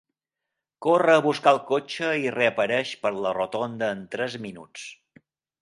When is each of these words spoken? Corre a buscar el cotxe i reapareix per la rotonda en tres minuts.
Corre 0.85 1.13
a 1.17 1.23
buscar 1.25 1.53
el 1.57 1.59
cotxe 1.67 2.09
i 2.23 2.33
reapareix 2.37 2.97
per 3.05 3.13
la 3.27 3.37
rotonda 3.41 3.93
en 3.97 4.05
tres 4.17 4.39
minuts. 4.49 4.91